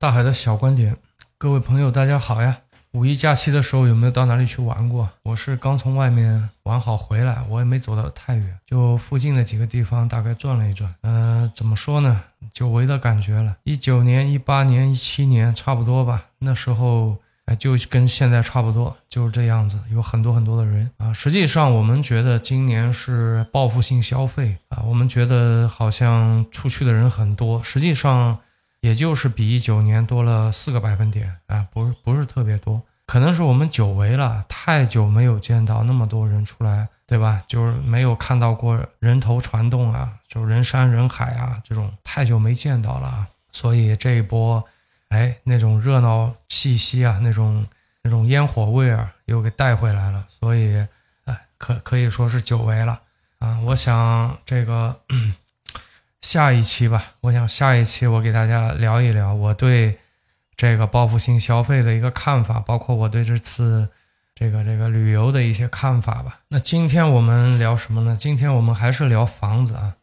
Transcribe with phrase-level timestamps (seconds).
[0.00, 0.96] 大海的小观点，
[1.38, 2.58] 各位朋友，大家好呀！
[2.92, 5.10] 五一假期的时候有没有到哪里去玩过？
[5.24, 10.94] 我是刚从外面玩好回来，我也没走到太远，就附近的几个地方大概转了一转。
[11.02, 12.22] 嗯，怎么说呢？
[12.52, 13.56] 久违的感觉了。
[13.64, 21.12] 一九年、一八年、一七年差不多吧，那时候哎就跟现在差不多，就是这样子，有很多很多的人啊。
[21.12, 28.38] 实际上我们觉得今年是报复性消费啊，我们觉得好像出去的人很多，实际上。
[28.80, 37.42] 也就是比一九年多了四个百分点啊，不不是特别多，可能是我们久违了，太久没有见到那么多人出来，对吧？
[37.48, 44.64] 就是没有看到过人头攒动啊，就人山人海啊，这种太久没见到了啊，所以这一波，
[45.08, 47.66] 哎，那种热闹气息啊，那种
[48.02, 50.86] 那种烟火味儿又给带回来了，所以，
[51.24, 53.00] 哎，可可以说是久违了
[53.40, 53.58] 啊。
[53.64, 55.00] 我想这个。
[56.20, 59.98] 下一期吧，我想下一期我给大家聊一聊我对
[60.56, 63.88] 这个报复性消费的一个看法，包括我对这次
[64.34, 66.40] 这个这个旅游的一些看法吧。
[66.48, 68.16] 那今天我们聊什么呢？
[68.18, 69.94] 今天我们还是聊房子啊。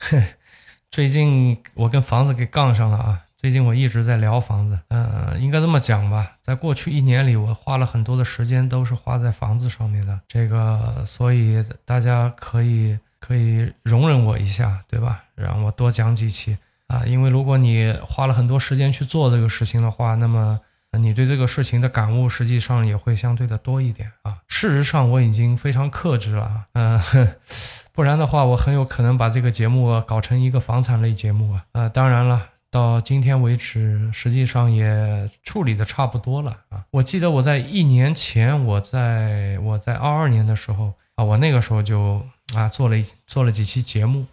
[0.90, 3.22] 最近我跟房子给杠上了啊。
[3.36, 6.36] 最近我一直在聊房子，嗯，应该这么讲吧。
[6.42, 10.20] 在过去一年里，我花了很多的时间都是花在房子上面的。
[10.28, 12.98] 这个，所以大家可以。
[13.20, 15.23] 可以容忍我一下，对吧？
[15.36, 17.02] 让我多讲几期啊！
[17.06, 20.60] 因为如果你花了很多时间去做这个事情的话，那么
[20.92, 24.38] 你对这个事情的感悟实际上也会相对的多一点啊。
[24.46, 27.00] 事实上，我已经非常克制了，嗯，
[27.92, 31.64] 不然的话，我很有可能把这个节目搞成一个房产类节目啊。
[31.72, 36.84] 啊，当然了，到今天为止，实际上也处理的差不多了啊。
[36.90, 42.22] 我记得我在一年前，我在我在二二年的时候啊，我那个时候就。
[42.54, 44.26] 啊，做了一做了几期节目，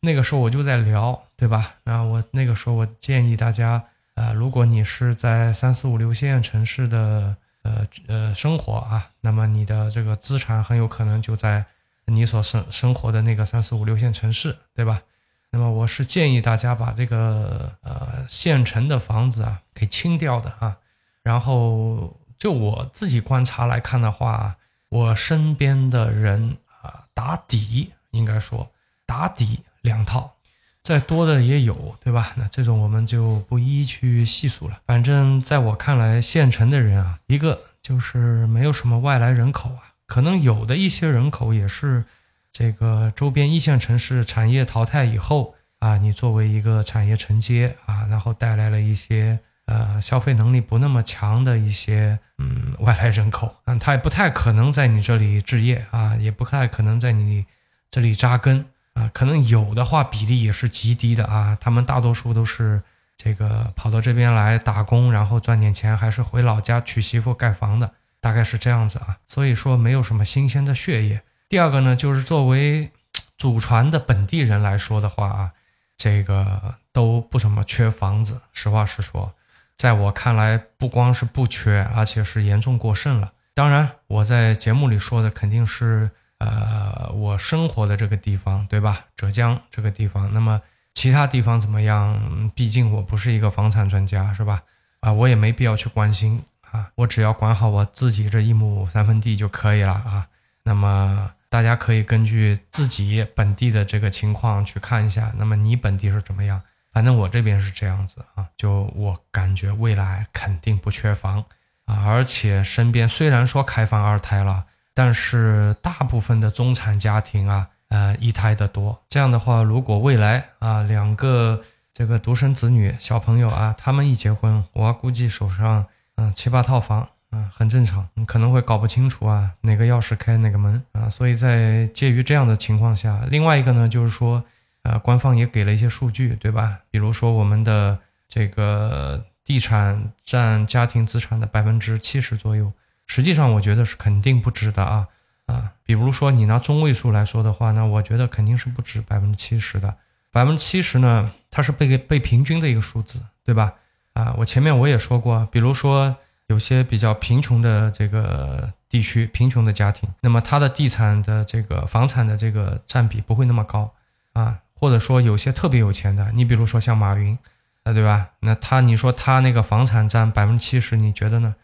[0.00, 1.74] 那个时候我就在聊，对吧？
[1.84, 3.84] 那我那个时候我建议大家，
[4.14, 11.64] 啊，如果你是在三四五六线城市的，呃呃生活啊，那么你的这个资产很有可能就在
[12.06, 15.02] 你所生生活的那个三四五六线城市，对吧？
[15.50, 20.76] 那么我是建议大家把这个呃县城的房子啊给清掉的啊，
[21.22, 24.56] 然后就我自己观察来看的话，
[24.88, 26.56] 我身边的人。
[26.82, 28.66] 啊，打底应该说
[29.04, 30.36] 打底两套，
[30.82, 32.32] 再多的也有，对吧？
[32.36, 34.80] 那这种我们就不一一去细数了。
[34.86, 42.04] 反正在我看来，县城的人啊，一个就是没有什么外来人口啊，可能有的一些人口也是
[42.52, 49.38] 这个周边一线城市产业淘汰以后啊，你作为一个产业承接啊，然后带来了一些。
[49.66, 57.46] 呃，消费能力不那么强的一些嗯外来人口，嗯，他也不太可能在你这里置业啊，也不太可能在你
[57.88, 58.66] 这里扎根
[59.00, 62.82] 啊，可能有的话比例也是极低的啊，他们大多数都是
[63.16, 71.22] 这个跑到这边来打工，然后赚点钱，还是回老家娶媳妇盖房的，大概是这样子啊，所以说没有什么新鲜的血液。
[71.48, 72.90] 第二个呢，就是作为
[73.36, 75.50] 祖传的本地人来说的话啊，
[75.96, 79.34] 这个都不怎么缺房子，实话实说。
[79.76, 83.32] 在我看来，不光是不缺，而且是严重过剩了。
[83.54, 89.04] 当然，我在节目里说的肯定是，呃，我生活的这个地方，对吧？
[89.14, 90.32] 浙江这个地方。
[90.32, 90.60] 那么
[90.94, 92.50] 其他地方怎么样？
[92.54, 94.62] 毕竟我不是一个房产专家，是吧？
[95.00, 96.90] 啊，我也没必要去关心啊。
[96.96, 100.26] 我只要管好我自己这一亩三分地就可以了啊。
[100.62, 105.32] 那么大家可以根据自己本地的这个情况去看一下。
[105.36, 106.60] 那么你本地是怎么样？
[106.92, 111.44] 反正我这边是这样子啊，就我感觉未来肯定不缺房
[111.84, 114.64] 啊，而且身边虽然说开放二胎了，
[115.00, 119.02] 但是大部分的中产家庭啊，呃，一胎的多。
[119.08, 121.62] 这样的话，如果未来啊，两个
[121.94, 131.08] 这个独生子女小朋友啊，他们一结婚，我估计手上嗯七八套房啊，很正常，你可能会搞不清楚啊，哪个钥匙开哪个门啊。
[131.08, 134.44] 所以在介于这样的情况下，另外一个呢，就是说。
[134.82, 136.78] 呃，官方也给了一些数据，对吧？
[136.90, 142.72] 比如说我们的这个地产占家庭资产的百分之七十左右，
[143.10, 145.08] 实际上我觉得是肯定不止的啊
[145.46, 145.72] 啊！
[145.82, 149.96] 比如说你拿中位数来说的话，那我觉得肯定是不止百分之七十的。
[150.30, 153.74] 百分之七十呢，它是被被平均的一个数字，对吧？
[154.12, 156.14] 啊，我前面我也说过，比如说
[156.46, 163.92] 有些比较贫穷的这个地区，贫穷的家庭，那么它的地产的这个房产的这个占比不会那么高
[164.34, 164.60] 啊。
[164.74, 167.36] 或者说有些特别有钱的，你比如说像马云，
[167.82, 168.28] 啊，对吧？
[168.38, 171.56] 那他你说他那个房产占百分之七十，你觉得呢？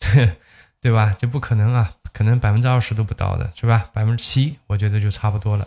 [0.80, 1.14] 对吧？
[1.18, 3.88] 这不可能啊，可能百分之二十都不到的，是吧？
[3.92, 5.66] 百分之七，我觉得就差不多了。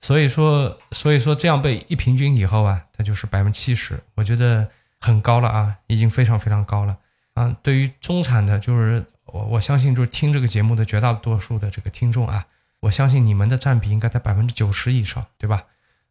[0.00, 4.02] 所以说，所以说这样被一平均以后啊，它就是百分之七十。
[4.14, 4.68] 我觉得
[4.98, 6.96] 很高了啊，已经非常非常高了
[7.34, 7.54] 啊。
[7.62, 12.46] 对于中产的，就是我我相信，就是听这个节目的绝大多数的这个听众啊，
[12.80, 15.64] 我相信你们的占比应该在百分之九十以上，对吧？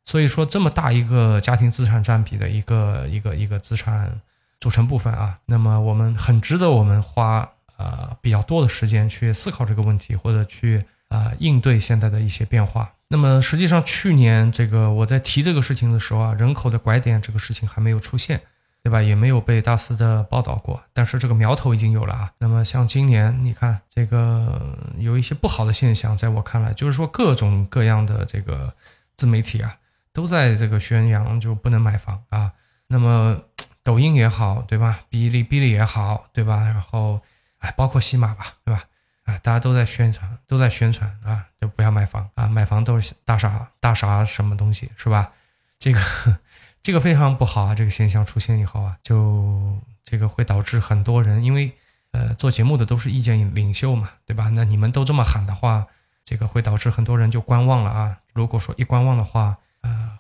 [0.05, 4.21] 所以说，这么大一个家庭资产占比的一个一个一个资产
[4.59, 7.49] 组成部分啊，那么我们很值得我们花
[7.79, 12.91] 呃比较多的时间去思考这个问题，或者去啊应对现在的一些变化。
[13.07, 18.39] 那么实际上，去年这个我在提这个事情的时候啊，人口的拐点这个事情还没有出现，
[18.83, 19.01] 对吧？
[19.01, 20.79] 也没有被大肆的报道过。
[20.93, 22.31] 但是这个苗头已经有了啊。
[22.37, 28.73] 那么像今年，你看这个有一些不好的现象，在我看来，就是说各种各样的这个
[29.15, 29.75] 自媒体啊。
[30.11, 32.51] 都在这个宣扬就不能买房啊，
[32.87, 33.39] 那么
[33.83, 35.01] 抖音也好，对吧？
[35.09, 36.65] 哔哩哔哩也好，对吧？
[36.65, 37.21] 然后
[37.59, 38.83] 哎，包括西马吧，对吧？
[39.25, 45.31] 啊，大家都在宣传，都在宣传啊，就不要买房啊，买房都是大傻大傻什么东西，是吧？
[45.77, 45.99] 这个
[46.81, 51.71] 这个非常不好啊，这个现象出现以后啊，就这个会导致很多人，因为
[52.11, 54.49] 呃做节目的都是意见领袖嘛，对吧？
[54.49, 55.85] 那你们都这么喊的话，
[56.25, 58.17] 这个会导致很多人就观望了啊。
[58.33, 59.57] 如果说一观望的话，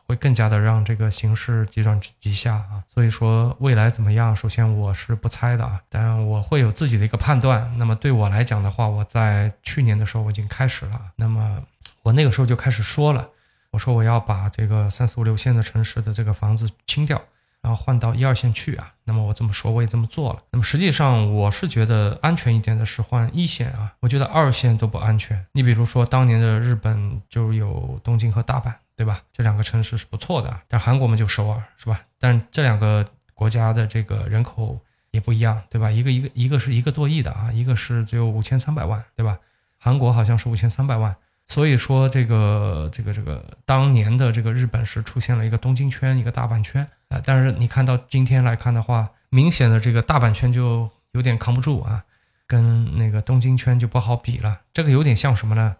[0.09, 7.71] 会更加的让这个形势急转直下啊，所以说未来怎么样，首先我是不猜的啊，但我会有自己的一个判断。
[7.77, 11.61] 那么对我来讲的话，我在去年的时候我已经开始了，那么
[12.01, 13.29] 我那个时候就开始说了，
[13.69, 17.21] 我说我要把这个三四五六线的城市的这个房子清掉，
[17.61, 18.91] 然后换到一二线去啊。
[19.03, 20.41] 那么我这么说，我也这么做了。
[20.49, 25.45] 那么实际上我是觉得安全一点的是换一线啊，我觉得二线都不安全。
[25.51, 28.73] 你比如说当年的日本就有东京和大阪。
[28.99, 29.21] 对吧？
[29.31, 32.01] 这两个城市是不错的，但韩国嘛就首尔，是吧？
[32.19, 34.77] 但这两个国家的这个人口
[35.11, 35.89] 也不一样，对吧？
[35.89, 39.39] 一个一个一个是一个多亿的啊，一个是只有五千三百万，对吧？
[39.77, 41.15] 韩国好像是五千三百万，
[41.47, 47.21] 所以说这个这个这个当年的这个日本是出现了一个东京圈，一个大阪圈啊。
[47.23, 52.03] 但是你看到今天来看的话，明显的这个大阪圈就有点扛不住啊，
[52.45, 54.59] 跟那个东京圈就不好比了。
[54.73, 55.77] 这个有点像什么呢？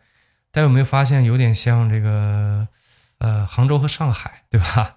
[0.54, 2.66] 大家有没有发现有点像这个？
[3.19, 4.95] 呃，杭州和上海，对吧？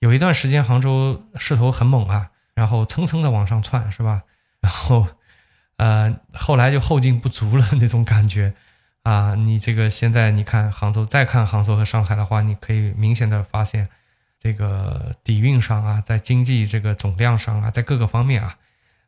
[0.00, 4.22] 有一段时间杭州势头很猛啊，然后蹭蹭的往上窜，是吧？
[4.60, 5.06] 然后，
[5.76, 8.54] 呃，后来就后劲不足了那种感觉
[9.02, 9.34] 啊。
[9.34, 13.88] 你这个现在你看杭州，再看杭州和上海的话，你可以明显的发现，
[14.38, 18.56] 这个底蕴上啊，在经济这个总量上啊，在各个方面啊，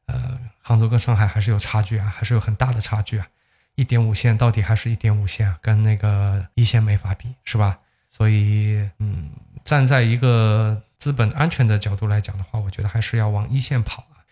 [0.06, 3.26] 呃，杭州跟上海还是有差距啊，还是有很大的差距啊。
[3.74, 7.78] 一点五线到底还是一点五线，跟那个一线没法比，是吧？
[8.16, 9.28] 所以，嗯，
[9.62, 14.24] 站在一个资本安全的角度来讲的话，我觉得还是要往一线跑啊。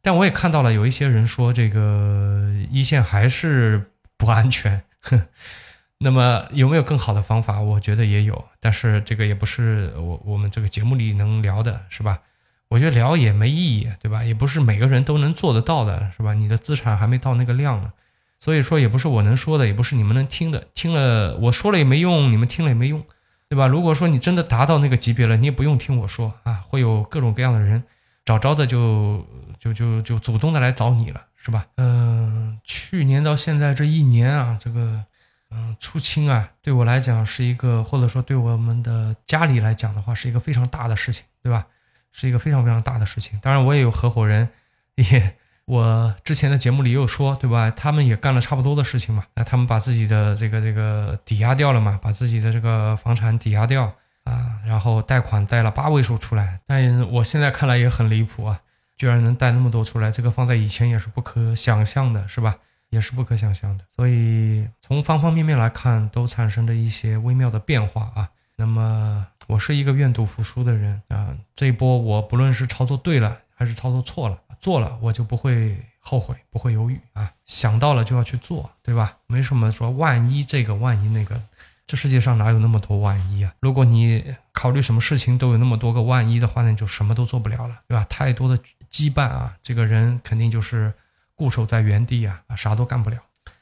[0.00, 4.82] 但我也看到了有一些人说，这个一线还是不安全。
[5.00, 5.26] 哼
[5.98, 7.60] 那么有没有更好的方法？
[7.60, 12.20] 我觉得也有，但是这个也不是我我们这个节目里能聊的，是吧？
[12.68, 14.24] 我觉得聊也没意义，对吧？
[14.24, 16.32] 也不是每个人都能做得到的，是吧？
[16.32, 17.92] 你的资产还没到那个量呢，
[18.40, 20.68] 所以说也不是我能说的，也不是你们能听的。
[20.74, 23.04] 听了我说了也没用，你们听了也没用。
[23.48, 23.66] 对吧？
[23.66, 27.82] 如果说你真的达到那个级别了，你也不用听我说啊，会有各种各样的人，
[28.24, 29.24] 找着的就
[29.58, 31.66] 就就就主动的来找你了，是吧？
[31.76, 35.04] 嗯，去年到现在这一年啊，这个
[35.50, 41.66] 嗯出清啊，对我来讲是一个，或者说对我们的家里来讲的话，是一个非常大的事情，对吧？
[42.12, 43.38] 是一个非常非常大的事情。
[43.40, 44.48] 当然，我也有合伙人，
[44.96, 45.36] 也。
[45.66, 47.70] 我之前的节目里也有说，对吧？
[47.72, 49.24] 他们也干了差不多的事情嘛。
[49.34, 56.60] 那他们把自己的这个这个抵押掉了嘛，把自己的这个房产抵押掉啊，然后贷款贷了八位数出来。
[56.66, 58.60] 但我现在看来也很离谱啊，
[58.96, 62.56] 居然能贷那么多出来，这个放在以前也是不可想象的，是吧？
[62.90, 63.84] 也是不可想象的。
[63.96, 68.30] 所以从方方面面来看，都产生着一些微妙的变化啊。
[68.54, 74.38] 那么我是一个愿赌服输的人啊，这一波我不论是操作对了还是操作错了。
[74.66, 77.30] 做了我就不会后悔，不会犹豫啊！
[77.46, 79.18] 想到了就要去做，对吧？
[79.28, 81.40] 没什么说万一这个万一那个，
[81.86, 83.54] 这世界上哪有那么多万一啊？
[83.60, 88.04] 如果你考虑什么事情都有那么多个万一的话，那就什么都做不了了，对吧？
[88.08, 88.58] 太多的
[88.90, 90.92] 羁绊啊，这个人肯定就是
[91.36, 93.18] 固守在原地啊，啥都干不了。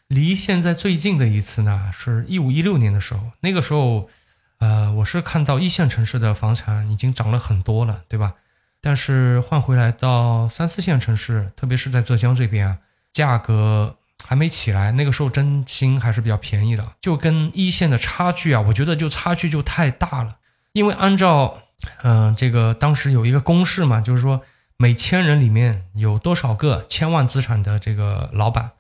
[0.09, 4.09] 离现在最近的一次呢，是一五一六年的时候，那个时候，
[4.57, 8.37] 呃，我是看到一线城市的房产已经涨了很多了，对吧？
[8.85, 12.79] 但是换回来到三四线城市，特别是在浙江这边啊，
[13.15, 14.93] 价格还没起来。
[14.93, 20.37] 那个时候真心还是比较便宜的，就跟一线的差距啊，我觉得就差距就太大了。
[20.73, 21.63] 因为按照
[22.03, 24.43] 嗯这个当时有一个公式嘛，就是说
[24.77, 28.73] 每千人里面有多少个千万资产的这个老板。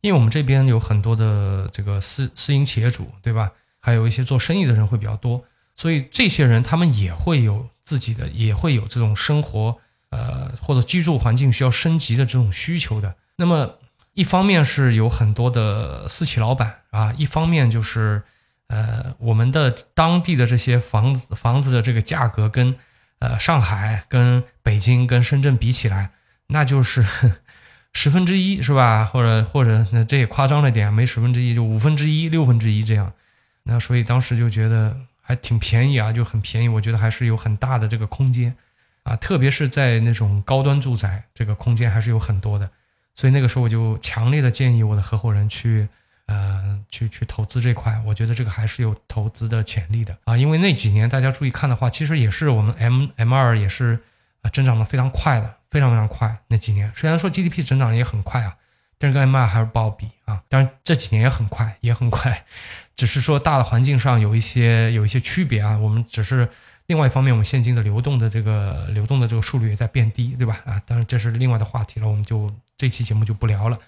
[0.00, 3.50] 因为我们这边有很多的这个私私营企业主，对吧？
[3.78, 5.44] 还有一些做生意的人会比较多，
[5.76, 7.68] 所以这些人他们也会有。
[7.90, 9.76] 自己的也会有这种生活
[10.10, 13.16] 呃或者居住环境需要升级的这种需求的。
[13.34, 13.80] 那么
[14.14, 18.22] 一方面是有很多的私企老板啊，一方面就是
[18.68, 22.76] 呃我们的当地的这些房子房子的这个价格跟
[23.18, 26.12] 呃上海跟北京跟深圳比起来，
[26.46, 27.04] 那就是
[27.92, 29.04] 十分之一是吧？
[29.04, 33.12] 或者或者那这也夸张了点，没十分之一就五分之一六分之一这样。
[33.64, 34.96] 那所以当时就觉得
[35.30, 36.68] 还挺便宜啊，就很便宜。
[36.68, 38.52] 我觉得还是有很大的这个空间
[39.04, 42.68] 啊，特别是在那种高端住宅，这个空间还是有很多的。
[43.14, 45.86] 所以那个时候我就强烈的建议我的合伙人去，
[46.26, 47.96] 呃，去去投资这块。
[48.04, 54.00] 我觉得这个还是有投资的潜力的啊，因为那几年大家注意看的话，其实也是我们 M M 二也是
[54.42, 56.38] 啊增长的非常快的，非常非常快。
[56.48, 58.56] 那几年虽然说 GDP 增长也很快啊。
[59.02, 60.42] 但是跟 M 二还是不好比啊！
[60.50, 62.44] 当然这几年也很快，也很快，
[63.00, 65.78] 只是说大的环境上有一些有一些区别啊。
[65.78, 66.46] 我们只是
[66.84, 70.60] 另外一方面，我们现金的流动的这个流动的这个速率也在变低，对吧？
[70.66, 73.78] 啊，当然这是另外的话题了，我们就这期节目就不聊了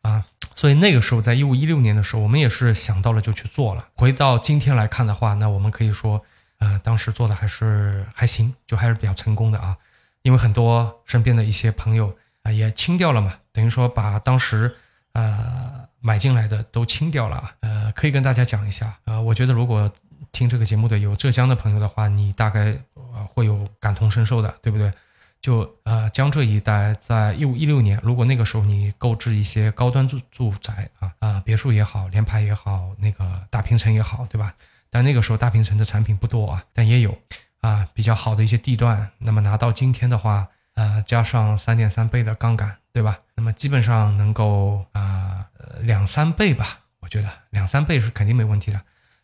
[0.00, 0.24] 啊。
[0.54, 3.86] 所以那个时候，在一五一六年的时候，我们也是想到了就去做了。
[3.94, 6.24] 回到今天来看的话，那我们可以说，
[6.58, 9.76] 呃，当时做的还是还行，就还是比较成功的啊。
[10.22, 12.16] 因为很多身边的一些朋友。
[12.44, 14.76] 啊，也清掉了嘛，等于说把当时
[15.14, 15.73] 呃
[16.06, 17.52] 买进来的都清掉了。
[17.60, 19.90] 呃，可以跟大家讲一下，呃，我觉得如果
[20.32, 24.92] 听这个节目的有浙江的朋友的话，你大概呃会有感同身受的，对不对？
[25.40, 34.52] 就呃江浙一带，在一五一六年，如果那个时候你购置一些高端住住宅啊啊，别墅也好，联排也好，那个大平层也好，对吧？
[34.90, 37.16] 但那个时候大平层的产品不多啊，但也有
[37.62, 39.10] 啊比较好的一些地段。
[39.16, 40.48] 那么拿到今天的话。
[40.76, 43.20] 呃，加上三点三倍的杠杆，对吧？
[43.36, 45.43] 那么基本上能够啊，
[45.80, 48.80] 两三倍吧，我觉得两三倍是肯定没问题的，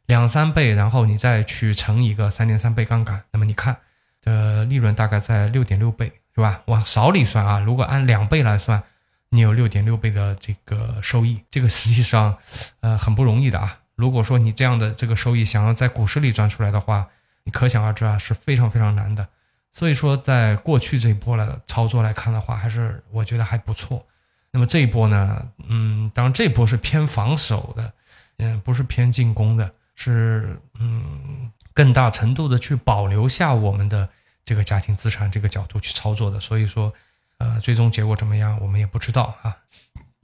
[0.07, 3.77] 两三倍，然后你再去乘一个三点三倍杠杆，那么你看，
[4.23, 6.63] 的利润大概在六点六倍，是吧？
[6.67, 8.83] 往少里算啊，如果按两倍来算，
[9.31, 12.37] 你有六点六倍的这个收益，这个实际上，
[12.81, 13.79] 呃，很不容易的啊。
[13.95, 17.09] 如果说你这样的这个收益想要在股市里赚出来的话，
[17.45, 19.29] 你可想而知啊，是非常非常难的。
[19.73, 24.05] 所以说，在过去这一波的操作来看的话，还是我觉得还不错。
[24.53, 27.93] 那么这一波呢，嗯，当然这一波是偏防守的，
[28.39, 34.09] 嗯，不是偏进攻的，是嗯，更大程度的去保留下我们的
[34.45, 36.41] 这个家庭资产这个角度去操作的。
[36.41, 36.93] 所以说，
[37.39, 39.57] 呃，最终结果怎么样，我们也不知道啊。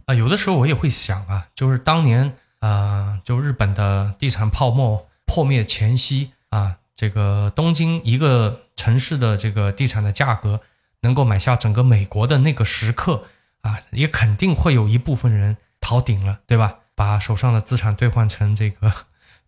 [0.06, 6.78] 啊，有的时候我也会想啊，就是当年啊，就日本的地产泡沫破灭前夕啊。
[6.96, 10.62] 这个东京一个城市的这个地产的价格
[11.00, 13.24] 能够买下整个美国的那个时刻
[13.66, 16.76] 啊，也肯定会有一部分人逃顶了，对吧？
[16.94, 18.92] 把手上的资产兑换成这个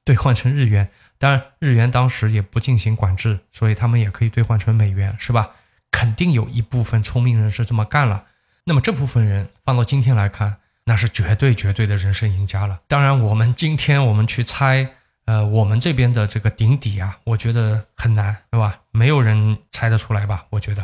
[0.04, 5.50] 兑换成日元，当然日元当时也不进行管制，所以他们也可以兑换成美元，是吧？
[5.90, 8.24] 肯定有一部分聪明人是这么干了。
[8.64, 12.80] 那么这部分人放到今天来看，那是绝对绝对的人生赢家了。
[12.88, 14.90] 当然，我们今天我们去猜。
[15.24, 18.80] 呃，我们这边的这个顶底啊，我觉得很难，对吧？
[18.92, 20.46] 没有人猜得出来吧？
[20.48, 20.82] 我觉得，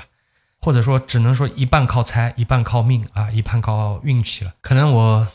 [0.64, 4.54] 或者说只能说一半靠猜，一半靠命啊，一半靠运气了。
[4.62, 5.28] 可能我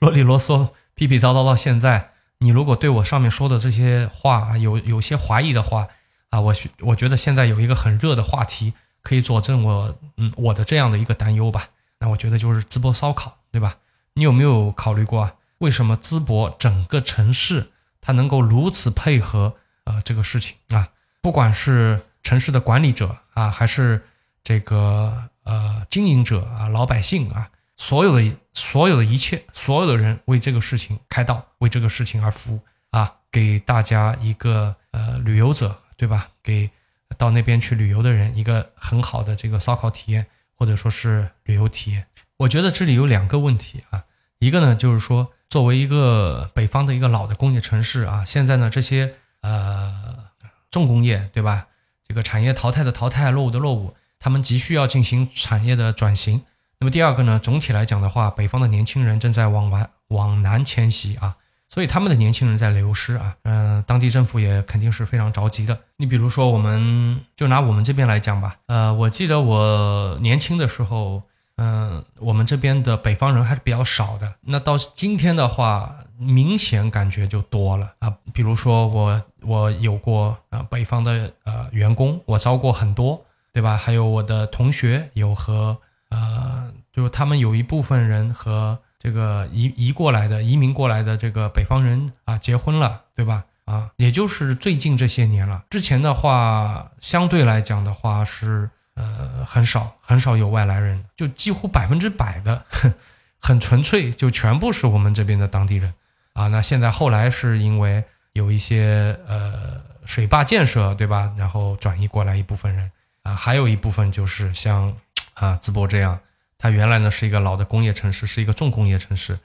[0.00, 5.86] 啰里啰嗦、屁屁叨叨到现在，你如果对我上面说的这些话有有些怀疑的话
[6.30, 11.68] 啊，我我觉得现在有一个很热的话题可以佐证我嗯我的这样的一个担忧吧。
[12.00, 13.76] 那我觉得就是淄博烧烤，对吧？
[14.14, 15.34] 你有没有考虑过啊？
[15.58, 17.70] 为什么淄博整个城市？
[18.00, 19.54] 它能够如此配合，
[19.84, 20.88] 呃，这个事情啊，
[21.22, 24.04] 不管是城市的管理者啊，还是
[24.44, 32.60] 这个呃经营者啊，老百姓啊，所有的所有的一切，所有的人为这个事情开道，为这个事情而服务
[32.90, 36.28] 啊，给大家一个呃旅游者对吧？
[36.42, 36.70] 给
[37.18, 42.06] 到那边去旅游的人一个很好的这个烧烤体验，或者说是旅游体验。
[42.36, 44.04] 我觉得这里有两个问题啊，
[44.38, 45.32] 一个呢就是说。
[45.50, 50.26] 作为一个北方的一个老的工业城市啊，现在呢这些呃
[50.68, 51.68] 重工业对吧？
[52.08, 56.40] 这个产业淘汰的淘汰，落伍的落伍，他们急需要进行产业的转型。
[56.78, 61.36] 那么第二个呢，总体来讲的话，北方的年轻人正在往完往南迁徙啊，
[61.68, 63.36] 所以他们的年轻人在流失啊。
[63.42, 65.78] 嗯，当地政府也肯定是非常着急的。
[65.98, 71.22] 你比如说，我们就拿我们这边来讲吧，呃，我记得我年轻的时候。
[71.56, 74.34] 嗯，我们这边的北方人还是比较少的。
[74.40, 78.12] 那到今天的话，明显感觉就多了啊。
[78.32, 83.24] 比如说我，我有过啊北方的呃员工，我招过很多，
[83.54, 83.78] 对吧？
[83.78, 85.78] 还有我的同学有和
[86.10, 93.44] 呃，就是他们有一部分人和这个移移过来的、移民过来的这个北方人啊结婚了，对吧？
[93.64, 95.62] 啊，也就是最近这些年了。
[95.70, 98.68] 之前的话，相对来讲的话是。
[98.96, 102.64] 呃，很少很少有外来人，就几乎百分之百的，
[103.42, 105.92] 很纯粹，就全部是我们这边的当地人
[106.32, 106.46] 啊。
[106.46, 111.32] 那现在后来是因为有一些呃水坝建设，对吧？
[111.36, 112.88] 然后转移过来一部分人
[113.24, 114.96] 啊，还有一部分就是像
[115.34, 116.20] 啊淄博这样，
[116.56, 119.40] 它原来呢是一个老的工业城市，是一个重工业城市，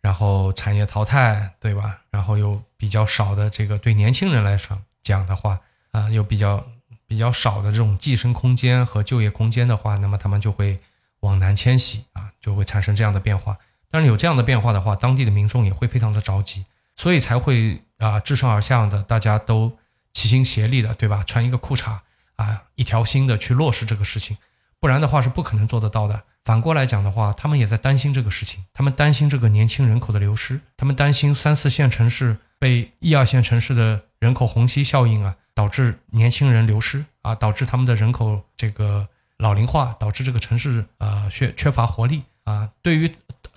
[0.00, 1.98] 然后产业淘汰，对吧？
[2.12, 5.58] 然后有比较少的这个对年轻人来说讲的话
[5.90, 6.64] 啊，有比较。
[7.04, 10.80] 比较少的这种寄生空间和就业空间的话，那么他们就会
[11.20, 13.58] 往南迁徙啊，就会产生这样的变化。
[13.90, 16.64] 但是有这样的变化的话，当地的民众也会非常的着急，
[16.96, 19.76] 所以才会啊，自上而下的大家都
[20.14, 21.22] 齐心协力的，对吧？
[21.26, 21.98] 穿一个裤衩
[22.42, 24.36] 啊，一条心的去落实这个事情，
[24.80, 26.22] 不然的话是不可能做得到的。
[26.44, 35.36] 反过来讲的话，他们也在担心这个事情，他们担心这个年轻人口的流失，他们担心三四线城市被一二线城市的人口虹吸效应啊。
[35.54, 39.06] 导致年轻人流失啊，导致他们的人口这个
[39.36, 42.70] 老龄化，导致这个城市啊缺缺乏活力啊。
[42.80, 43.14] 对于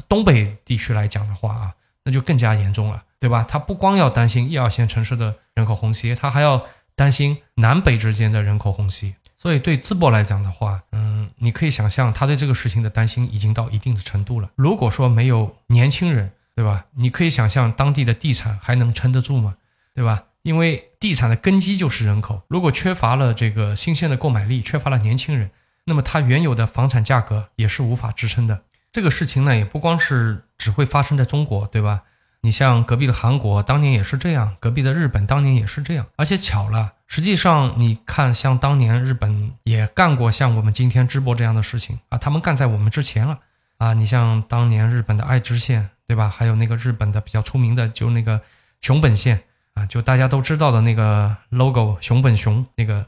[0.10, 1.74] 东北地区来讲的话啊，
[2.04, 3.46] 那就更加严重了，对吧？
[3.48, 6.65] 他不光要担心一二线城市的人口虹吸，他还要
[6.96, 9.16] 担心南北之间的人口虹吸。
[9.38, 14.50] 所以对淄博来讲的话，嗯，你可以想象他对这个事情的担心已经到一定的程度了。
[14.56, 16.86] 如果说没有年轻人，对吧？
[16.96, 19.58] 你可以想象当地的地产还能撑得住吗？
[19.94, 20.24] 对吧？
[20.42, 25.52] 因为地产的根基就是人口，如果缺乏了这个新鲜的购买力，缺乏了年轻人，
[25.86, 28.64] 那么它原有的房产价格也是无法支撑的。
[28.92, 32.04] 这个事情呢，也不光是只会发生在中国，对吧？
[32.46, 36.06] 你像隔壁的韩国当年也是这样，隔壁的日本当年也是这样。
[36.16, 43.40] 而且巧了，实际上你看，像当年日本也干过像我们今天直播这样的事情啊，他们干在我们之前了
[43.80, 43.96] 啊。
[43.96, 46.30] 你像当年日本的爱知县，对吧？
[46.30, 48.40] 还有那个日本的比较出名的，就那个
[48.82, 49.42] 熊本县。
[49.74, 53.06] 啊，就大家都知道的那个 logo 熊本熊，那个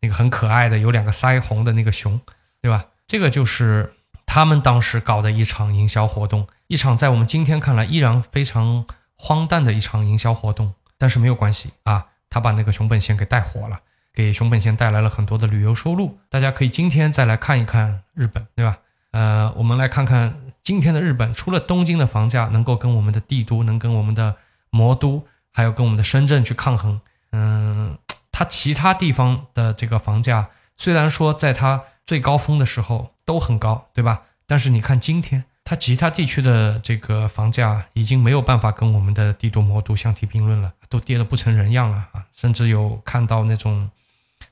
[0.00, 2.20] 那个很可爱的有两个腮红的那个熊，
[2.60, 2.84] 对吧？
[3.06, 3.94] 这个就是
[4.32, 10.72] 他们当时搞的一场营销活动，一场在我们今天看来依然非常荒诞的一场营销活动。
[10.96, 13.80] 但是没有关系啊，他把那个熊本县给带火了，
[14.14, 16.20] 给熊本县带来了很多的旅游收入。
[16.28, 18.78] 大家可以今天再来看一看日本，对吧？
[19.10, 24.36] 呃，我们来看看今天的日本，除了东京的房价能够跟我们的帝都，能跟我们的
[24.70, 25.26] 魔都。
[25.50, 27.00] 还有跟我们的深圳去抗衡，
[27.32, 27.98] 嗯，
[28.30, 34.22] 它其他地方的这个房价虽然说在它最高峰的时候都很高，对吧？
[34.48, 42.26] 但是你看今天，它其他地区的这个房价已经没有办法跟我们的帝都魔都相提并论了，都跌得不成人样了啊！
[42.36, 43.88] 甚至有看到那种，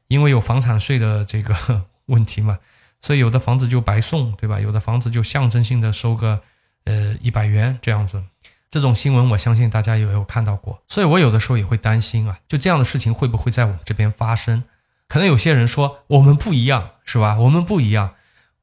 [0.06, 2.60] 因为有房产税的这个 问题嘛，
[3.00, 4.60] 所以有的房子就白送，对吧？
[4.60, 6.40] 有的房子就象征性的收个
[6.84, 8.22] 呃一百元这样子。
[8.70, 14.62] 这种新闻我相信大家也有看到过，所以我有的时候也会担心啊，就这样的事情会不会在我们这边发生？
[15.08, 17.36] 可能有些人说我们不一样，是吧？
[17.40, 18.14] 我们不一样。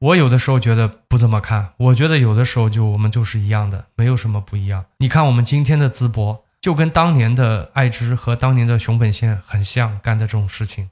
[0.05, 4.85] 我有的时候觉得不这么看，我觉得有的时候就我们就是一样的，没有什么不一样。
[4.97, 10.91] 你看我们今天的淄博，就跟当年的爱知和当年的熊本县很像，干的这种事情，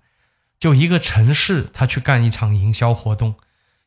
[0.59, 3.35] 就一个城市他去干一场营销活动，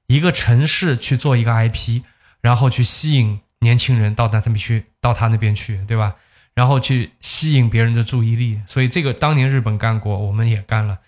[0.07, 2.03] 一个城市去做一个 IP，
[2.41, 3.41] 然后去吸引。
[3.61, 6.15] 年轻人到他那边去，到他那边去，对吧？
[6.55, 10.99] 然后去吸引别人的注意力，所以这个当年日本干过，我们也干了，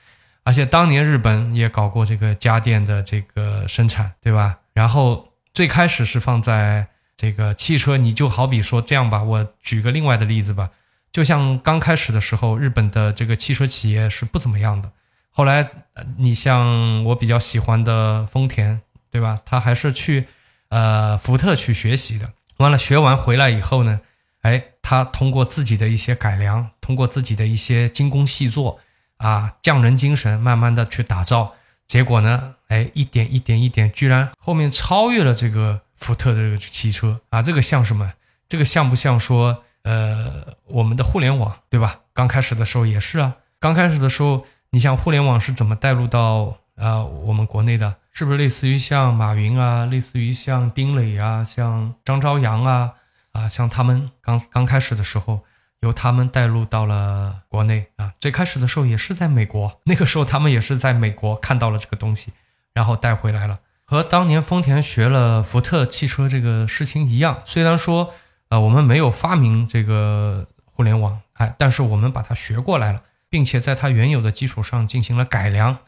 [0.49, 4.57] 而且当年日本也搞过这个家电的这个生产，对吧？
[4.73, 6.87] 然后最开始是放在
[7.19, 10.71] 这个汽车，你就好比说这样吧，我举个另外的例子吧，
[11.13, 14.91] 就像刚开始的时候，日本的这个汽车企业是不怎么样的，
[15.31, 15.69] 后来
[16.17, 18.81] 你像我比较喜欢的丰田，
[19.11, 19.39] 对吧？
[19.45, 20.29] 他还是去
[20.71, 22.33] 呃福特去学习的。
[22.57, 24.01] 完了，学完回来以后呢，
[24.41, 28.81] 哎，他通过自己的一些改良，通过自己的一些精工细作，
[29.19, 31.55] 啊，匠人精神，慢慢的去打造，
[31.87, 38.15] 结果呢，哎，一点一点一点，居然后面超越了这个福特的这个汽车啊，这个像什么？
[38.49, 42.01] 这个像不像说，呃，我们的互联网，对吧？
[42.15, 46.59] 刚开始的时候也是啊，刚开始的时候，你像互联网是怎么带入到？
[46.79, 52.93] 啊，我们国内的是不是类似于像马云啊，类似于像丁磊啊，像张朝阳啊，
[53.33, 55.41] 啊，像他们刚刚开始的时候，
[55.81, 58.13] 由他们带入到了国内啊。
[58.21, 62.33] 最开始的时候也是在美国， 那个时候他们也是在美国看到了这个东西，
[62.73, 67.43] 然后带回来了，和当年丰田学了福特汽车这个事情一样。
[67.45, 68.13] 虽然说，
[68.49, 75.79] 呃，我们没有发明这个互联网，哎，但是我们把它学过来了，并且在它原有的基础上进行了改良。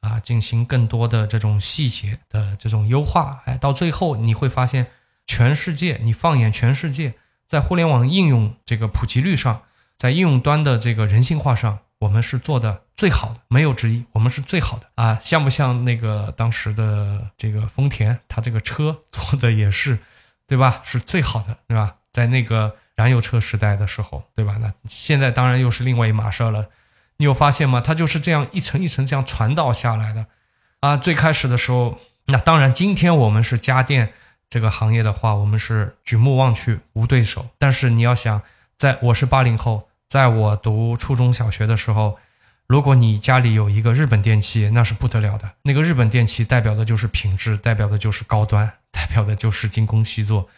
[0.00, 4.86] 啊，进行更多的这种细节的这种优化，哎，到最后你会发现，
[5.26, 7.14] 全世界，你放眼全世界，
[7.48, 9.62] 在互联网应用这个普及率上，
[9.96, 15.18] 在应用端的这个人性化上，我们是做的最好的，没有之一，我们是最好的啊！
[15.22, 19.98] 像不像那个当时的这个丰田，它这个车 做的也是，
[20.46, 20.80] 对吧？
[20.84, 21.94] 是最好的，对吧？
[22.12, 24.56] 在那个燃油车时代的时候，对吧？
[24.60, 26.66] 那现在当然又是另外一码事了。
[27.18, 27.80] 你有发现吗？
[27.80, 30.26] 它就是这样一层一层这样传导下来的
[30.80, 30.96] 啊！
[30.96, 34.12] 最开始的时候，那当然，今天我们是家电
[34.48, 37.48] 这个行业的话，我们是举目望去无对手。
[37.58, 38.42] 但是你要想，
[38.76, 42.18] 在我是八零后，在我读初中小学的时候，
[42.66, 45.50] 如果你家里有一个日本电器，那是不得了的。
[45.62, 50.48] 那个日本电器代表的就是品质，代表的就是高端，代表的就是精工细作，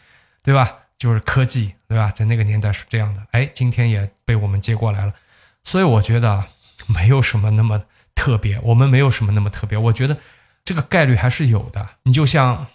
[0.43, 0.77] 对吧？
[0.99, 2.11] 就是科技，对吧？
[2.11, 3.23] 在那个年代是这样的。
[3.31, 5.15] 哎，今天也被我们接过来了。
[5.63, 6.45] 所以我觉得
[6.89, 9.79] 没有什么那么特别，我们没有什么那么特别。
[9.79, 10.17] 我觉得
[10.65, 11.89] 这个概率还是有的。
[12.03, 12.67] 你就像，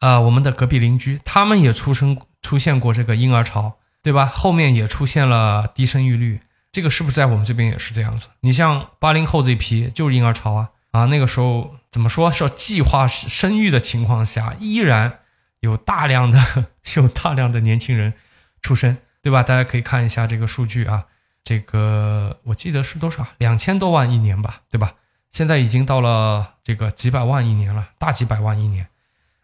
[0.00, 4.26] 呃，我们的隔壁邻居，他们也出生出现过这个婴儿潮，对吧？
[4.26, 6.40] 后面也出现了低生育率，
[6.72, 8.28] 这个是不是在我们这边也是这样子？
[8.40, 15.20] 你像八零后这批就是婴儿潮啊啊，那个时候怎么说是计划生育的情况下，依然
[15.60, 16.42] 有大量的
[16.96, 18.14] 有大量的年轻人
[18.62, 19.42] 出生，对吧？
[19.42, 21.04] 大家可以看一下这个数据啊。
[21.44, 23.26] 这个我记得是多少？
[23.38, 24.94] 两千多万一年吧，对吧？
[25.30, 28.86] 现在已经到了这个几百万一年了，大几百万一年。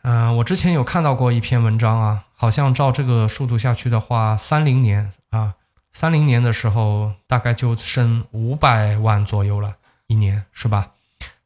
[0.09, 5.55] 嗯，我之前有看到过一篇文章啊，好像照这个速度下去的话，三零年啊，
[5.93, 9.75] 三零年的时候大概就剩五百万左右了，
[10.07, 10.93] 一年是吧？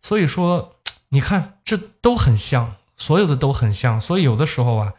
[0.03, 0.75] 所以说，
[1.09, 3.99] 你看这都很像，所有的都很像。
[3.99, 4.93] 所以有的时候啊，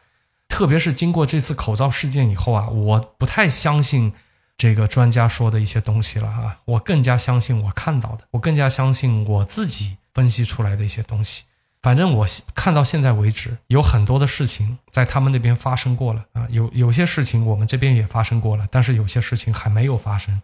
[0.49, 4.11] 特别是经过这次口罩事件以后啊，我不太相信。
[4.57, 11.43] 这个专家说的一些东西了啊，我更加相信我看到的，我更加相信我自己分析出来的一些东西。
[11.81, 20.41] 反正我看到现在为止，有很多的事情在他们那边发生过了啊，有有些事情我们这边也发生过了，但是有些事情还没有发生。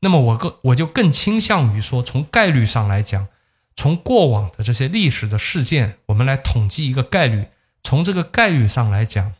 [0.00, 3.26] 那么我更我就更倾向于说，从概率上来讲，
[3.74, 7.46] 从过往的这些历史的事件，我们来统计一个概率。
[7.82, 9.32] 从这个概率上来讲，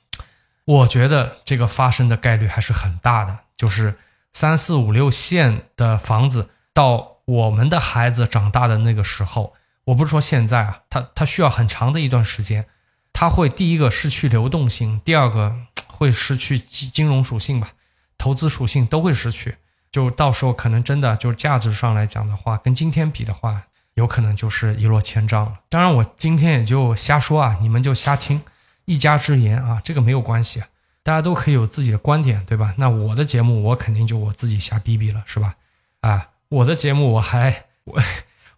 [0.64, 3.94] 我觉得这个发生的概率还是很大的，就是。
[4.36, 9.52] 三四五六线的房子，到我们的孩子长大的那个时候，
[9.84, 12.66] 我不是说现在啊，他他需要很长的一段时间，
[13.12, 15.54] 他会第一个失去流动性，第二个
[15.86, 17.72] 会失去金金融属性吧，
[18.16, 19.56] 投资属性都会失去，
[19.92, 25.60] 就到时候可能真的就是价值上来讲的话，跟今天比的话，有可能就是一落千丈了。
[25.68, 28.42] 当然，我今天也就瞎说啊，你们就瞎听，
[28.86, 30.62] 一家之言啊，这个没有关系。
[31.02, 32.74] 大家都可以有自己的观点，对吧？
[32.78, 35.56] 那我的节目，我肯定就我自己瞎逼逼了，是吧？
[36.00, 38.02] 啊，我的节目我还我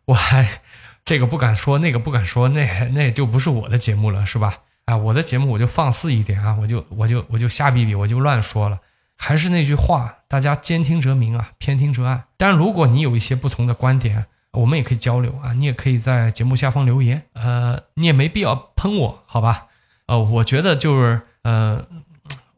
[0.05, 0.61] 我还
[1.07, 4.59] 这个不敢说，那个不敢说，那那就不是我的节目了，是吧？
[4.85, 8.81] 啊，我的节目我就放肆一点啊，我就我就我就瞎逼逼，我就乱说了。
[9.17, 12.25] 还是那句话，大家兼听则明啊，偏听则暗。
[12.37, 17.23] 但是，如果你有一些不同的观点，我们也可以交流啊，你也可以在节目下方留言。
[17.33, 19.69] 呃，你也没必要喷我，好吧？
[20.07, 21.87] 呃，我觉得就是呃。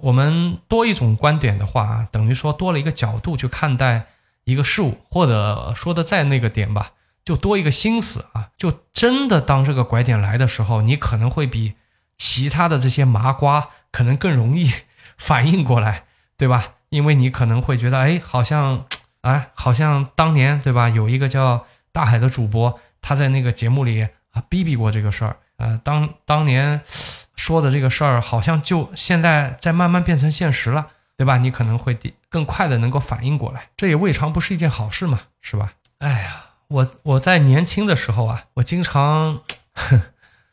[0.01, 4.07] 我们多一种观点的话，等于说多了一个角度去看待
[4.45, 6.93] 一个事物，或者说的再那个点吧，
[7.29, 8.49] 就多一个心思啊。
[8.57, 11.75] 就真的当这个拐点来的时候，你可能会比
[12.17, 14.73] 其他的这些麻瓜 可能更容易
[15.19, 16.05] 反应过来，
[16.39, 16.77] 对吧？
[16.89, 18.87] 因为你可能会觉得，哎，好像，
[19.21, 20.89] 哎，好像当年，对吧？
[20.89, 26.81] 有一个叫大海的主播，他在那个节目里啊逼逼过这个事儿，呃，当当年。
[27.39, 31.39] 说的这个事儿好像就现在在慢慢变成现实了，对吧？
[31.39, 31.97] 你可能会
[32.29, 35.73] 更快的能够反应过来，这也未尝不是一件好事嘛，是吧？
[35.99, 39.43] 哎呀，我我在年轻的时候啊，我经常，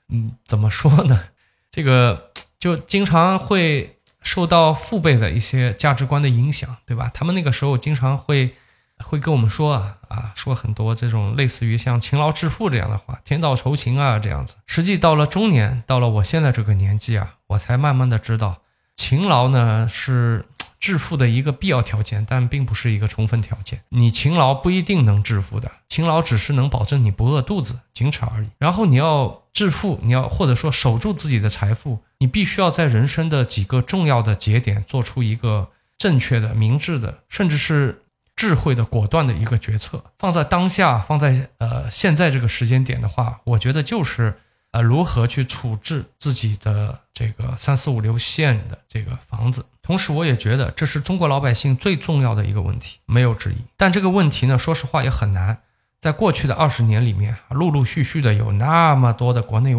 [0.10, 1.26] 嗯，怎么说呢？
[1.72, 7.12] 这个就经常会受到父辈的一些价值观的影响，对吧？
[7.14, 8.56] 他们那个时候经常会。
[9.04, 14.56] 会跟我们说啊啊，说很多这种类似于像勤劳致富这样的话，天道酬勤啊这样子。
[14.66, 18.62] 实际到了中年，到了我现在这个年纪啊，我才慢慢的知道，
[18.96, 20.46] 勤劳呢是
[20.80, 23.82] 致富的一个必要条件，但并不是一个充分条件。
[23.90, 28.50] 你勤劳不一定能致富的，勤劳只是能保证你不饿肚子，仅此而已。
[28.58, 38.02] 然后你要致富，你要或者说守住自己的财富，你必须要在人生的几个重要的节点做出一个正确的、明智的，甚至是。
[38.38, 44.42] 智慧的、果断的一个决策，放在当下，放在呃现在这个时间点的话，我觉得就是
[44.76, 49.66] 呃如何去处置自己的这个三四五六线的这个房子。
[49.82, 53.56] 同时，我也觉得这是中国老百姓最重要的一个问题，没有之一。
[53.78, 55.60] 但这个问题呢，说实话也很难。
[56.02, 59.74] 在过去的二十年里面，陆陆续续的有那么多的国内、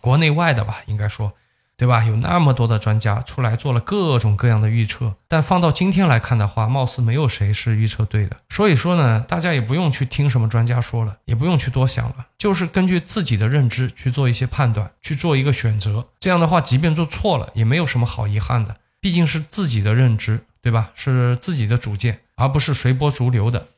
[0.00, 1.32] 国内外的吧，应该说
[1.78, 2.04] 对吧？
[2.04, 8.36] 有那么多的专家出来做了各种各样的预测，但放到今天来看的话，貌似没有谁是预测对的。
[8.48, 16.06] 所以说呢，大家也不用去听什么专家说了，也不用去多想了，就是根据自己的认知去做一些判断，去做一个选择。
[16.18, 20.92] 这样的话，即便做错了，也没有什么好遗憾的，毕竟是自己的认知，对吧？
[20.94, 23.68] 是自己的主见，而不是随波逐流的。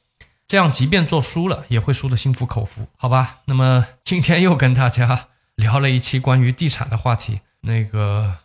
[0.46, 3.38] 这样，即便做输了，也会输得心服口服，好吧？
[3.46, 7.40] 那么今天又跟大家 聊了一期关于地产的话题。
[7.60, 8.36] 那个，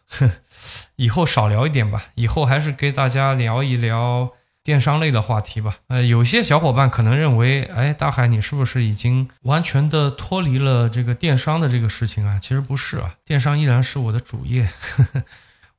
[0.98, 2.06] 以后少聊一点吧。
[2.16, 4.32] 以后还是给大家聊一聊
[4.64, 5.78] 电商类的话题吧。
[5.88, 12.40] 呃，有些小伙伴可能认为，哎，大海，你是不是已经完全的脱离了这个电商的这个事情啊？
[12.42, 14.70] 其实不是啊，电商依然是我的主业。
[14.80, 15.24] 呵 呵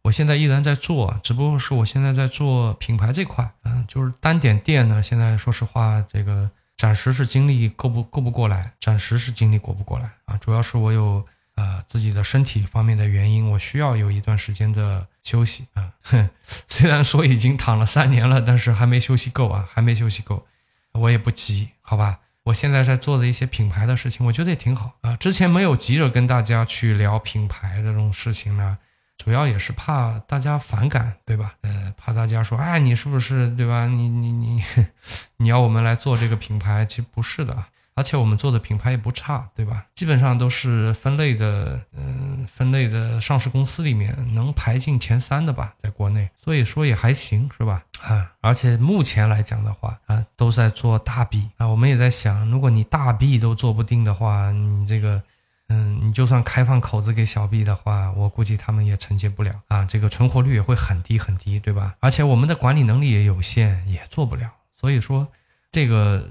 [0.02, 3.50] 我现在依然在做，只不过是我现在在做品牌这块。
[3.64, 10.36] 嗯，就是单点店呢，现在说实话，这个暂时是精力够不够不过来，暂时是精力过不过来啊。
[10.36, 11.26] 主要是我有。
[11.56, 15.92] 呃，自己的身体方面的原因，我需要有一段时间的休息啊。
[16.02, 16.28] 哼，
[16.68, 20.46] 虽然说已经躺了三年了，但是还没休息够啊，还没休息够。
[20.92, 22.20] 我也不急，好吧。
[22.44, 25.16] 我现在在做的一些品牌的事情，我觉得也挺好啊。
[25.16, 28.76] 之前没有急着跟大家去聊品牌这种事情呢，
[29.16, 31.54] 主要也是怕大家反感，对吧？
[31.62, 33.86] 呃，怕大家说，哎，你是不是对吧？
[33.86, 34.62] 你你你，
[35.38, 37.68] 你要我们来做这个品牌，其实不是的啊。
[37.96, 39.86] 而且我们做的品牌也不差，对吧？
[39.94, 47.84] 基本上都是分类的，嗯，分类的上市公司里面能排进前三的吧，在国内，所以说也还行，是吧？
[48.02, 55.22] 啊，而且目前来讲的话，啊，都在做大 B 啊，我们也在想，如果你大 B 都做不定的话，你这个，
[55.68, 61.94] 嗯，你就算开放口子给小 B 的话，我估计他们也承接不了啊，这个存活率也会很低很低，对吧？
[62.00, 65.28] 而且我们的管理能力也有限，也做不了，所以说。
[65.74, 66.22] 这个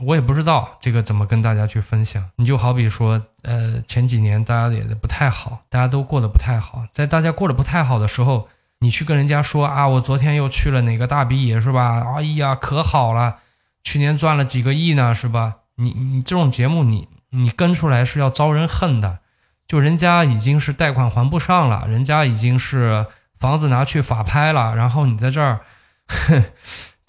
[0.00, 2.22] 我也不知道，这个怎么跟大家去分享？
[2.36, 8.50] 你就好比说，呃，前几年大家也不太好，大家都过得不太好，在大家过得不太好的时候，
[8.80, 12.04] 你去跟人家说啊，我昨天又去了哪个大 B 是吧？
[12.16, 13.38] 哎呀，可好了，
[13.82, 15.54] 去年赚了几个亿呢，是吧？
[15.76, 19.20] 你你这种节目，你你跟出来是要招人恨的，
[19.66, 23.06] 就人家已经是贷款还不上了，人家已经是
[23.38, 25.60] 房子拿去法拍了，然后你在这儿。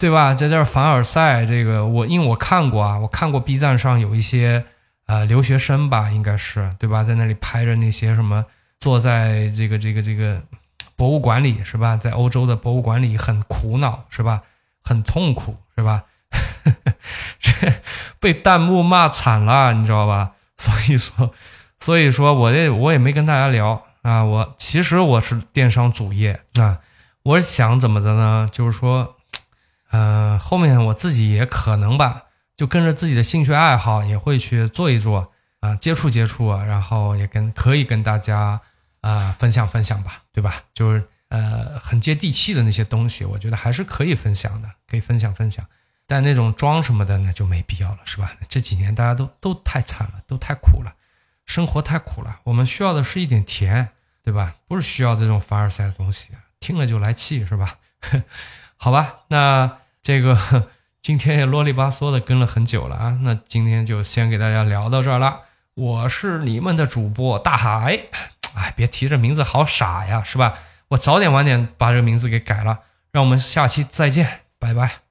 [0.04, 0.34] 对吧？
[0.34, 4.66] 在这儿凡尔赛，这个我因为我看过啊，我看过 B 站上有一些
[5.06, 8.44] 呃留学生吧，应该是对吧，在那里拍着那些什么，
[8.78, 10.42] 坐在这个这个这个
[10.94, 14.42] 博物馆里是吧，在欧洲的博物馆里很苦恼是吧，
[14.82, 16.02] 很痛苦是吧，
[17.40, 17.72] 这
[18.20, 20.32] 被弹幕骂惨了，你知道吧？
[20.58, 21.32] 所以说，
[21.78, 26.80] 所以说我这我也没跟大家聊啊，我其实我是电商主业啊，
[27.22, 28.46] 我想怎么的呢？
[28.52, 29.16] 就是说。
[29.96, 32.24] 嗯，后面我自己也可能吧，
[32.56, 38.60] 就跟着自己的兴趣爱好也会去做一做啊，接触接触，然后也跟可以跟大家
[39.02, 40.64] 啊分享分享吧，对吧？
[40.74, 45.64] 就是呃很接地气的那些东西，我觉得还是可以分享的，可以分享分享。
[46.08, 48.32] 但那种装什么的那就没必要了，是吧？
[48.48, 50.92] 这几年大家都都太惨了，都太苦了，
[51.46, 52.40] 生活太苦了。
[52.42, 53.90] 我们需要的是一点甜，
[54.24, 54.54] 对吧？
[54.66, 57.78] 不是需要这种凡尔赛的东西，听了就来气，是吧？
[58.76, 59.78] 好吧，那。
[60.04, 60.38] 这个
[61.02, 65.40] 今天也啰里吧嗦的跟了很久了啊，那今天就先给大家聊到这儿了。
[65.74, 67.98] 我是你们的主播大海，
[68.54, 70.54] 哎，别提这名字好傻呀，是吧？
[70.88, 72.80] 我早点晚点把这个名字给改了。
[73.10, 75.03] 让我们下期再见，拜拜。